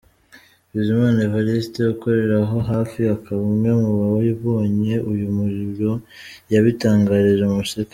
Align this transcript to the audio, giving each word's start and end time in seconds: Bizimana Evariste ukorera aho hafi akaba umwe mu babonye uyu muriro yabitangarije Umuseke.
Bizimana 0.73 1.17
Evariste 1.27 1.79
ukorera 1.93 2.35
aho 2.43 2.57
hafi 2.71 2.99
akaba 3.15 3.39
umwe 3.49 3.69
mu 3.81 3.89
babonye 4.01 4.93
uyu 5.11 5.27
muriro 5.37 5.91
yabitangarije 6.53 7.43
Umuseke. 7.47 7.89